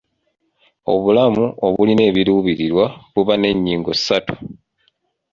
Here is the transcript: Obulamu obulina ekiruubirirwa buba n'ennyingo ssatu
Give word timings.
Obulamu 0.93 1.45
obulina 1.67 2.03
ekiruubirirwa 2.09 2.85
buba 3.13 3.35
n'ennyingo 3.37 3.91
ssatu 3.97 4.33